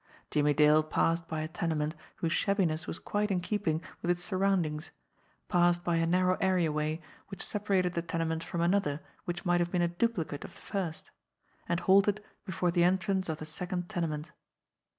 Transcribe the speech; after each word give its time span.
Jimmie 0.31 0.55
Dale 0.55 0.81
passed 0.81 1.27
by 1.27 1.41
a 1.41 1.47
tenement 1.47 1.93
whose 2.15 2.31
shabbiness 2.31 2.87
was 2.87 2.97
quite 2.97 3.29
in 3.29 3.39
keeping 3.39 3.83
with 4.01 4.09
its 4.09 4.23
surroundings, 4.23 4.89
passed 5.47 5.83
by 5.83 5.97
a 5.97 6.07
narrow 6.07 6.37
areaway 6.41 6.99
which 7.27 7.45
separated 7.45 7.93
the 7.93 8.01
tenement 8.01 8.43
from 8.43 8.61
another 8.61 9.01
which 9.25 9.45
might 9.45 9.59
have 9.59 9.69
been 9.69 9.83
a 9.83 9.87
duplicate 9.87 10.43
of 10.43 10.55
the 10.55 10.61
first 10.61 11.11
and 11.69 11.81
halted 11.81 12.23
before 12.45 12.71
the 12.71 12.83
entrance 12.83 13.29
of 13.29 13.37
the 13.37 13.45
second 13.45 13.89
tenement. 13.89 14.31